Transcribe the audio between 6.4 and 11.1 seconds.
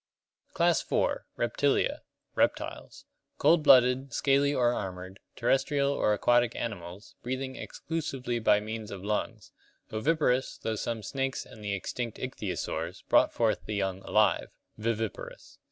animals, breathing exclusively by means of lungs. Oviparous, though some